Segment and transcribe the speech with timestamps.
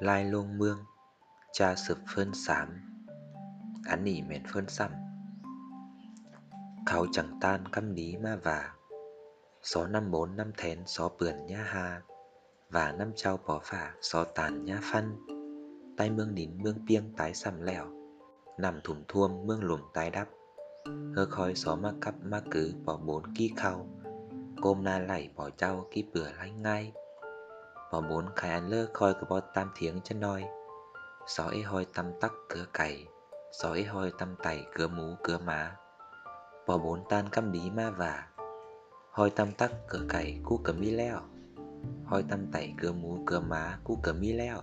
[0.00, 0.78] lai lông mương,
[1.52, 2.68] cha sụp phơn xám
[3.84, 4.90] án nỉ mền phơn xăm
[6.86, 8.74] kháo chẳng tan căm ní ma và
[9.62, 12.02] xó năm bốn năm thén xó bườn nha ha
[12.70, 15.16] và năm trao bỏ phả xó tàn nha phân
[16.00, 17.86] tay mương nín mương piêng tái sầm lẻo,
[18.58, 20.28] nằm thủng thuông mương lùm tái đắp.
[21.16, 23.86] Hơ khói xó ma cắp ma cứ bỏ bốn ki khao,
[24.62, 26.92] côm na lảy bỏ trao ki bừa lanh ngay
[27.92, 30.44] mà muốn khai ăn lơ khoi cái bó tam thiếng chân noi.
[31.26, 33.06] Gió ấy hoi tam tắc cửa cày,
[33.52, 35.76] gió ấy hoi tam tẩy cửa mú cửa má.
[36.66, 38.26] Bò bốn tan căm đí ma vả,
[39.10, 41.20] hoi tam tắc cửa cày cu cửa mi leo.
[42.04, 44.62] Hoi tam tẩy cửa mú cửa má cu cửa mi leo.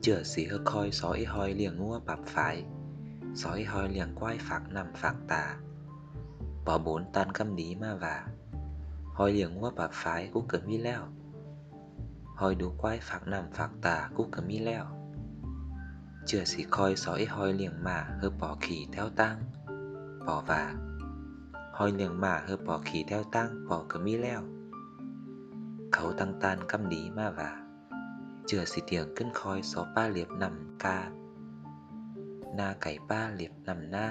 [0.00, 2.64] Chửa xí hơ khoi gió ấy hoi liền ngua bạp phải
[3.34, 5.56] gió ấy hoi liền quai phạc nằm phạc tà.
[6.64, 8.26] Bò bốn tan căm đí ma vả,
[9.14, 11.02] hoi liền ngua bạp phái cu cửa mi leo.
[12.40, 14.84] หอยดูควายฝากน้ำฝากตากูก็มีแล้ว
[16.26, 19.36] เจือสีคอยสอยหอยเลี้ยงหมาเฮอปอขี่ท้าตั้ง
[20.26, 20.62] ปอว่า
[21.76, 24.42] หอยเลี้ยงหมาเฮอปอขี่ท้าตั้งปอก็มีแล้ว
[25.92, 27.50] เขาตั้งตานกำดีมาว่า
[28.46, 30.98] เจือสีเตียงขึ้นคอยสอป้าเหลียบนำกา
[32.54, 34.06] หน้าไก่ป้าเหลียบนำหน้า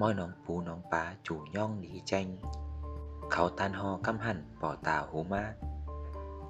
[0.00, 2.26] ม้อยน้องปูน้องป้าจู่ย่องดีแจง
[3.32, 5.44] เขาตันหอกำหันป่อตาหูมา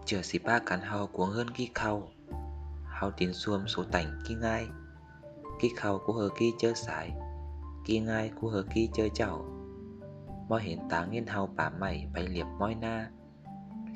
[0.07, 2.11] Chờ xí ba cán hào cuống hơn khi khâu
[2.85, 4.69] Hào tiến xuông số tảnh khi ngay
[5.61, 7.13] Khi khâu của hờ khi chơi sải.
[7.85, 9.45] Khi ngay của hờ khi chơi chảo.
[10.49, 13.11] Moi hiện tá nghiên hào bá mày bay liệp moi na.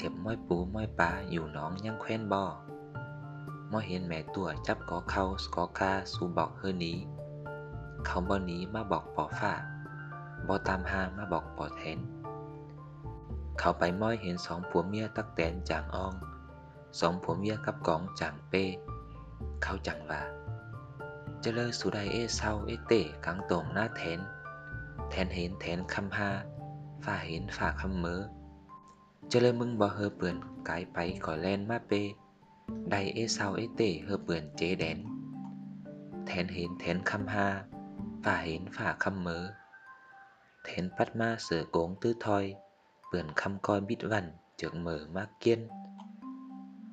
[0.02, 2.62] Liệp moi bú moi bà dù nón nhăn khoen bò.
[3.70, 7.06] Moi hiện mẹ tủa chắp có khâu có ca su bọc hơn ní.
[8.04, 9.64] Khâu bao ní mà bọc bỏ phả.
[10.48, 11.98] Bò tam ha mà bọc bỏ thén.
[13.60, 16.14] เขาไปม้อยเห็นสองผัวเมียตักแตนจางออง
[17.00, 18.64] สองผัวเมียกับกองจางเป้
[19.62, 20.22] เขาจังว่า
[21.40, 22.92] เจเลอสุไดเอเศร้าเอเต
[23.24, 24.20] กังตรงหน้าแทน
[25.10, 26.30] แทนเห็นแทนคำฮา
[27.04, 28.20] ฝ่าเห็นฝ่าคำเมอ
[29.28, 30.36] เจเลอมึงบ่เฮอเปื่อน
[30.68, 31.92] กายไปก่อแลนมาเป
[32.90, 34.98] ไดเอเศร้าเอเตเฮอเปื่อนเจแดน
[36.26, 37.46] แทนเห็นแทนคำฮา
[38.24, 39.44] ฝ่าเห็นฝ่าคำเมอ
[40.64, 42.44] แทนปัดมาเสือโกงตื้อทอย
[43.09, 44.25] เปื่อนคำกอยบิดวัน
[44.57, 45.61] เจิงเหมอมากเกี้ยน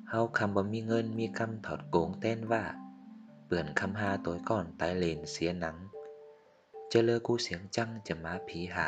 [0.09, 2.63] เฮาคำบ่มีเงินมีคำถอดโกงเต้นว่า
[3.45, 5.77] เปื่อนคำฮาตัวก่อนตายเลนเสียหนัง
[6.89, 8.87] เจเลอกูเสียงจังจะมาผีหา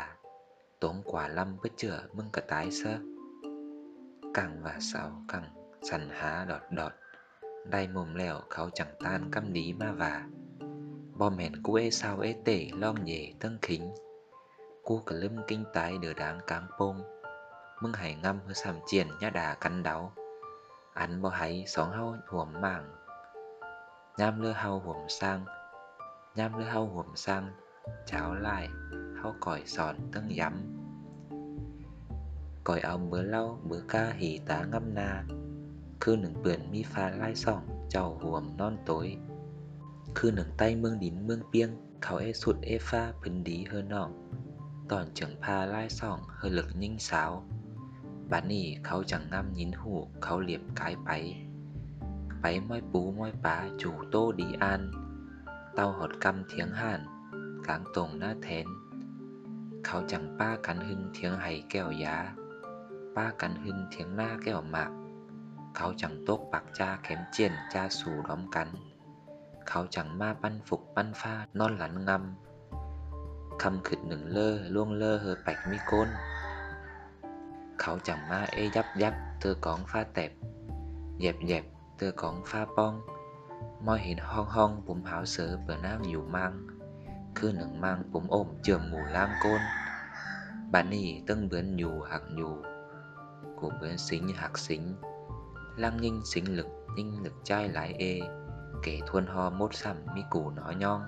[0.81, 2.94] ตรงกว่าลำเพื่อเจอมึงก็ตายซะ
[4.38, 5.46] กังว่าเสากัง
[5.88, 6.94] สันหาดอดดอด
[7.72, 10.13] ได้มุมแล้วเขาจังต้านกำดีมาว่า
[11.19, 12.50] บ่แม่นกูเอเศร้าเอเต
[12.81, 13.84] ล่องเย่ตั้งขิง
[14.88, 16.96] กูกะลืมkinhตายเดือดางกลางโปง
[17.81, 20.13] มึง hãy ngâm hứa sàm triển nhá đà cắn đáo
[20.95, 22.95] Ăn bò hãy sóng hâu huồm mảng.
[24.19, 25.45] Nham lưa hâu huồm sang,
[26.35, 27.53] Nham lưa hâu huồm sang,
[28.07, 28.69] Cháo lại
[29.23, 30.63] hâu còi sòn tương yắm.
[32.65, 35.25] Còi ông bữa lau, bữa ca hỉ tá ngâm na
[36.01, 39.17] Khư nừng bườn mi pha lai sòng Chầu huồm non tối.
[40.15, 43.83] Khư nừng tay mương đín mương piêng Khảo e sụt e pha phấn đí hơ
[43.83, 44.31] nọng.
[44.89, 47.45] Tòn trưởng pha lai sòng hơi lực nhinh sáo.
[48.31, 51.11] บื่านนี้เขาจังพาไล่ส่องเฮอหลึกยิ่งสาวบัดนี้เขาจังงำยินหูเขาเหลียบกายไป
[52.41, 54.83] ไปม้อยปูม้อยปลาจูโตดีอัน
[55.75, 57.01] เต้าหดกำเถียงห่าน
[57.67, 58.67] กลางตรงหน้าแทน
[59.87, 62.17] เขาจังป้ากันหึนเถียงไห้แก้วยา
[63.17, 64.93] ป้ากันหึนเถียงหน้าแก้วหมาก
[65.77, 68.69] เขาจังโต๊กปักจ้าเข็มเจียนจ้าสู่ร้อมกัน
[69.69, 76.09] เขาจังมาปั้นฝุกปั้นฟ้านอนหลันงำคำขึ้นหนึ่งเล่อล่วงเล่อเฮอแปกมีก้น
[77.81, 80.32] khẩu chồng má y dấp dấp, tư cõng pha tẹp.
[81.21, 81.65] Dẹp dẹp,
[81.99, 83.00] tư cõng pha bong
[83.81, 86.67] môi hình hon hon, bụng hảo sự bờ nang dù mang
[87.35, 89.61] cứ nâng mang bụng ôm trường mù lang côn.
[90.73, 92.56] Bạn nì tân bướn nhù hạc nhù,
[93.56, 94.97] của bướn xính hạc xính.
[95.76, 96.67] Lang ninh xính lực
[96.97, 98.21] ninh lực trai lái ê.
[98.83, 101.03] Kể thuôn ho mốt sầm mi củ nó nhon.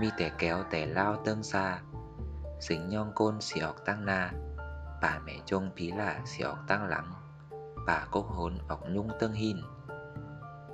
[0.00, 1.80] Mi tẻ kéo tẻ lao tương xa.
[2.60, 4.32] Xính nhon côn xì ọc tăng na.
[5.04, 7.12] bà mẹ chông phí lạ xì ọc tăng lắng
[7.86, 9.56] bà cốc hốn ọc nhung tương hin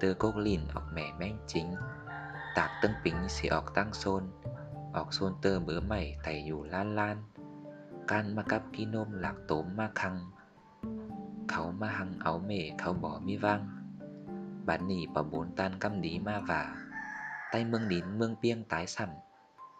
[0.00, 1.74] tơ cốc lìn ọc mẹ manh chính
[2.54, 4.24] tạc tương pính xì ọc tăng xôn
[4.92, 7.22] ọc xôn tơ bớ mày thầy dù lan lan
[8.08, 10.30] can ma cắp kí nôm lạc tốm ma khăng
[11.48, 13.68] kháo ma hăng áo mề kháo bỏ mi vang
[14.66, 16.76] bán nỉ bỏ bốn tan căm đí ma vả
[17.52, 19.08] tay mương nín mương piêng tái sẳn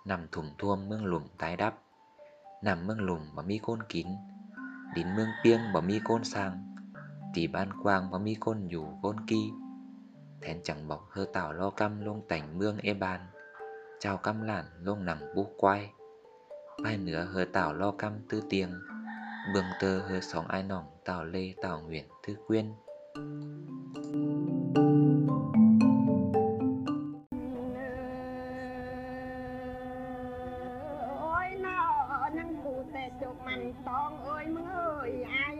[0.05, 1.75] nằm thủm thuông mương lùm tái đắp
[2.63, 4.09] nằm เมืองหลุมบ่มีโคนกิน
[4.95, 6.53] đến เมืองเปียงบ่มีโกนสร้าง
[7.35, 9.47] ตีบ้านกวางบ่มีคนอยู่โกนกี้
[10.41, 13.21] แทนจังบอกเฮอเต่าลอกำลงแต่งเมืองเอบาน
[14.01, 15.77] เจ้ากำหลานลงหนังบุกไว้
[16.83, 18.71] ภายเหนือเฮอเต่าลอกำตื้อเตียง
[19.49, 22.67] เบืองเตอเฮอสองไอ้หน่องเต่าเลเต่าเหวียนทื้อเกวียน
[33.89, 35.49] តងអើយមើងអើយអា